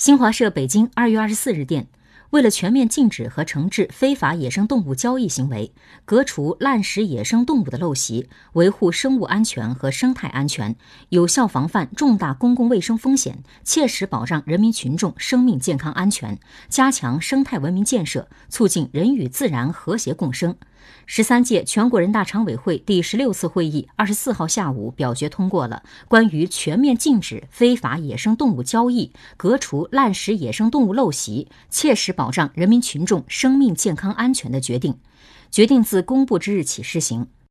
[0.00, 1.86] 新华社北京二月二十四日电，
[2.30, 5.74] 为了全面禁止和惩治非法野生动物交易行为，
[6.06, 10.74] 革除滥食野生动物的陋习，维护生物安全和生态安全，
[11.10, 16.38] 有效防范重大公共卫生风险，切实保障人民群众生命健康安全，
[16.70, 20.56] 加强生态文明建设，促进人与自然和谐共生。
[21.06, 34.96] 十三届全国人大常委会第十六次会议二十四号下午表决通过了关于全面禁止非法野生动物交易、革除滥食野生动物陋习、切实保障人民群众生命健康安全的决定。
[35.50, 37.26] 决定自公布之日起施行。